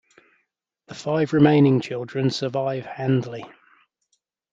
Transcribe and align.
The 0.87 0.95
five 0.95 1.31
remaining 1.31 1.79
children 1.79 2.31
survive 2.31 2.87
Handley. 2.87 3.45